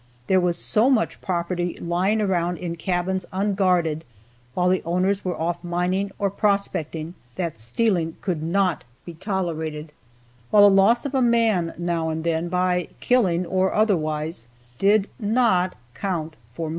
[0.25, 4.03] There was so much property lying around in cabins unguarded,
[4.55, 9.91] while the owners were off mining or prospecting, that stealing could not be tolerated,
[10.49, 14.47] while the loss of a man now and then by killing or otherwise
[14.79, 16.69] did not count for much.